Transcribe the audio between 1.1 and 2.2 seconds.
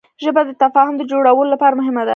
جوړولو لپاره مهمه ده